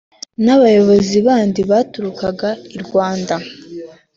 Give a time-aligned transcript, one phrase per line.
[0.45, 3.35] n’abayobozi bandi baturukaga i Rwanda